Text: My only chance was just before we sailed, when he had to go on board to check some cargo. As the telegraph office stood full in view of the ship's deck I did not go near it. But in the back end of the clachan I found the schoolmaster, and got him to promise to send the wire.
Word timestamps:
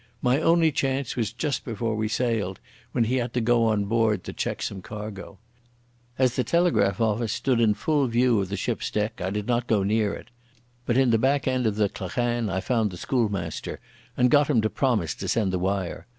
My 0.23 0.41
only 0.41 0.71
chance 0.71 1.15
was 1.15 1.31
just 1.31 1.63
before 1.63 1.93
we 1.95 2.07
sailed, 2.07 2.59
when 2.91 3.03
he 3.03 3.17
had 3.17 3.35
to 3.35 3.39
go 3.39 3.65
on 3.65 3.85
board 3.85 4.23
to 4.23 4.33
check 4.33 4.63
some 4.63 4.81
cargo. 4.81 5.37
As 6.17 6.35
the 6.35 6.43
telegraph 6.43 6.99
office 6.99 7.31
stood 7.31 7.77
full 7.77 8.05
in 8.05 8.09
view 8.09 8.41
of 8.41 8.49
the 8.49 8.57
ship's 8.57 8.89
deck 8.89 9.21
I 9.21 9.29
did 9.29 9.45
not 9.45 9.67
go 9.67 9.83
near 9.83 10.15
it. 10.15 10.29
But 10.87 10.97
in 10.97 11.11
the 11.11 11.19
back 11.19 11.47
end 11.47 11.67
of 11.67 11.75
the 11.75 11.87
clachan 11.87 12.49
I 12.49 12.61
found 12.61 12.89
the 12.89 12.97
schoolmaster, 12.97 13.79
and 14.17 14.31
got 14.31 14.47
him 14.49 14.59
to 14.61 14.71
promise 14.71 15.13
to 15.13 15.27
send 15.27 15.53
the 15.53 15.59
wire. 15.59 16.07